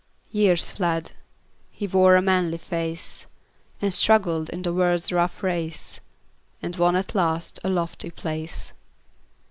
[0.31, 1.11] Years fled;
[1.69, 3.27] he wore a manly face,
[3.79, 5.99] And struggled in the world's rough race,
[6.59, 8.73] And won at last a lofty place.